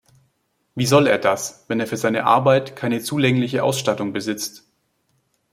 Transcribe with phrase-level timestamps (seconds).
[0.73, 4.65] Wie soll er das, wenn er für seine Arbeit keine zulängliche Ausstattung besitzt?